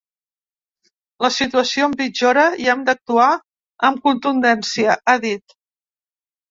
La 1.25 1.29
situació 1.35 1.91
empitjora 1.91 2.47
i 2.65 2.73
hem 2.75 2.81
d’actuar 2.89 3.29
amb 3.93 4.05
contundència, 4.09 4.99
ha 5.15 5.21
dit. 5.29 5.61